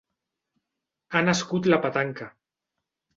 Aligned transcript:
Ha 1.13 1.21
nascut 1.27 1.69
la 1.73 1.79
petanca. 1.83 2.31